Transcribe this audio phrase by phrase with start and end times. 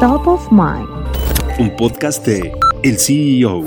[0.00, 0.86] Top of Mind.
[1.58, 2.52] Un podcast de
[2.82, 3.60] El CEO.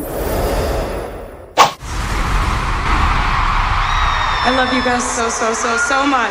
[4.46, 6.30] I love you guys so, so, so, so much.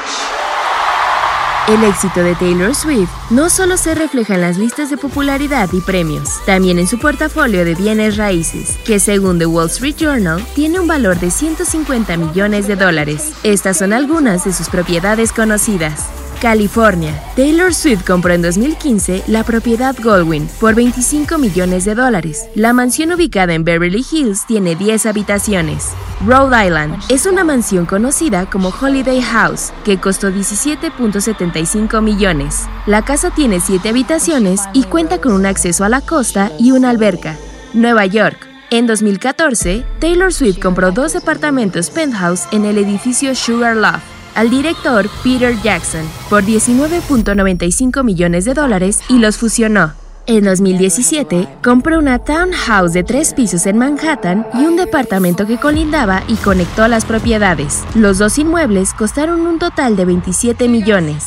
[1.66, 5.80] El éxito de Taylor Swift no solo se refleja en las listas de popularidad y
[5.80, 10.78] premios, también en su portafolio de bienes raíces, que según The Wall Street Journal tiene
[10.78, 13.32] un valor de 150 millones de dólares.
[13.42, 16.06] Estas son algunas de sus propiedades conocidas.
[16.40, 17.20] California.
[17.34, 22.48] Taylor Swift compró en 2015 la propiedad Goldwyn por 25 millones de dólares.
[22.54, 25.88] La mansión ubicada en Beverly Hills tiene 10 habitaciones.
[26.24, 32.66] Rhode Island es una mansión conocida como Holiday House que costó 17.75 millones.
[32.86, 36.90] La casa tiene 7 habitaciones y cuenta con un acceso a la costa y una
[36.90, 37.36] alberca.
[37.74, 38.46] Nueva York.
[38.70, 45.10] En 2014, Taylor Swift compró dos departamentos penthouse en el edificio Sugar Loft al director
[45.24, 49.94] Peter Jackson por 19.95 millones de dólares y los fusionó.
[50.26, 56.22] En 2017, compró una townhouse de tres pisos en Manhattan y un departamento que colindaba
[56.28, 57.82] y conectó las propiedades.
[57.96, 61.24] Los dos inmuebles costaron un total de 27 millones.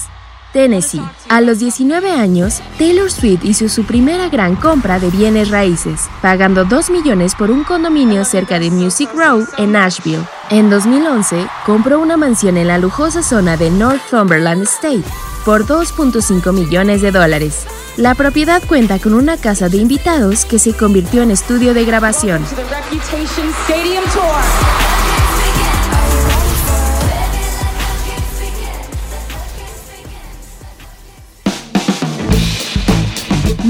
[0.54, 1.02] Tennessee.
[1.30, 6.66] A los 19 años, Taylor Swift hizo su primera gran compra de bienes raíces, pagando
[6.66, 10.24] 2 millones por un condominio cerca de Music Row en Nashville.
[10.50, 15.04] En 2011, compró una mansión en la lujosa zona de Northumberland State
[15.46, 17.66] por 2.5 millones de dólares.
[17.98, 22.44] La propiedad cuenta con una casa de invitados que se convirtió en estudio de grabación.